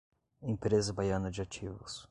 Empresa 0.41 0.91
Baiana 0.91 1.29
de 1.29 1.43
Ativos 1.43 2.09